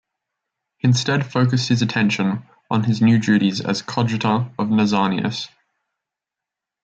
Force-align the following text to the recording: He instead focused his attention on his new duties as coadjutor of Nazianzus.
He 0.79 0.87
instead 0.87 1.31
focused 1.31 1.69
his 1.69 1.83
attention 1.83 2.43
on 2.71 2.85
his 2.85 3.03
new 3.03 3.19
duties 3.19 3.61
as 3.63 3.83
coadjutor 3.83 4.51
of 4.57 4.67
Nazianzus. 4.69 5.47